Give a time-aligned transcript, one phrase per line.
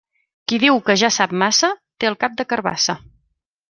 [0.51, 3.01] Qui diu que ja sap massa, té el cap de carabassa.